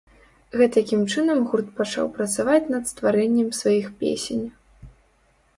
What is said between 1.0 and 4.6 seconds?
чынам гурт пачаў працаваць над стварэннем сваіх песень.